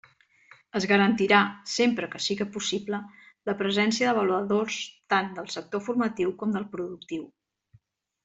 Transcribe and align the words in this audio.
Es 0.77 0.85
garantirà, 0.91 1.39
sempre 1.73 2.07
que 2.13 2.21
siga 2.27 2.47
possible, 2.55 3.01
la 3.51 3.55
presència 3.61 4.09
d'avaluadors 4.09 4.79
tant 5.15 5.29
del 5.37 5.53
sector 5.57 5.85
formatiu 5.89 6.33
com 6.43 6.57
del 6.59 6.67
productiu. 6.75 7.29